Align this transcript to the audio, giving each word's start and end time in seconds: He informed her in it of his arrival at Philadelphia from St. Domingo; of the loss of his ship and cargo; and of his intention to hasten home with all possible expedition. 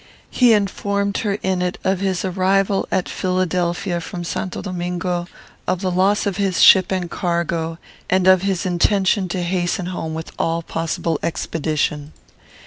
He 0.31 0.53
informed 0.53 1.17
her 1.17 1.37
in 1.43 1.61
it 1.61 1.77
of 1.83 1.99
his 1.99 2.25
arrival 2.25 2.87
at 2.89 3.07
Philadelphia 3.07 4.01
from 4.01 4.23
St. 4.23 4.49
Domingo; 4.59 5.27
of 5.67 5.81
the 5.81 5.91
loss 5.91 6.25
of 6.25 6.37
his 6.37 6.59
ship 6.59 6.91
and 6.91 7.07
cargo; 7.07 7.77
and 8.09 8.25
of 8.25 8.41
his 8.41 8.65
intention 8.65 9.27
to 9.27 9.43
hasten 9.43 9.85
home 9.85 10.15
with 10.15 10.31
all 10.39 10.63
possible 10.63 11.19
expedition. 11.21 12.13